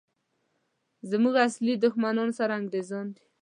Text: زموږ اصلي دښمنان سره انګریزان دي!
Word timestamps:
زموږ 1.11 1.35
اصلي 1.47 1.73
دښمنان 1.85 2.29
سره 2.39 2.53
انګریزان 2.59 3.05
دي! 3.15 3.23